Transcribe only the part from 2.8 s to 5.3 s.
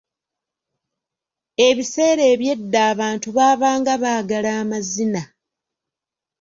abantu baabanga baagala amazina.